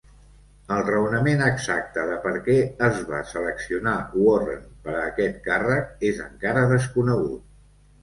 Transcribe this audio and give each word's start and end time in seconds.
El 0.75 0.79
raonament 0.85 1.43
exacte 1.47 2.05
de 2.07 2.15
per 2.23 2.31
què 2.49 2.57
es 2.89 2.99
va 3.11 3.21
seleccionar 3.35 3.95
Warren 4.25 4.67
per 4.89 4.99
a 4.99 5.07
aquest 5.13 5.41
càrrec 5.53 6.07
és 6.13 6.27
encara 6.29 6.69
desconegut. 6.77 7.51